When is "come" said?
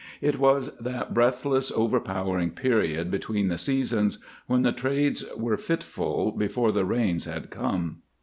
7.51-8.01